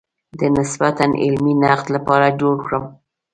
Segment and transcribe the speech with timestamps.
[0.39, 2.83] د نسبتاً علمي نقد لپاره جوړ کړم.